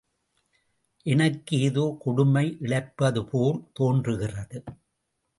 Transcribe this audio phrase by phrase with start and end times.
[1.05, 4.63] எனக்கு ஏதோ கொடுமை இழைப்பதுபோல் தோன்றுகிறது.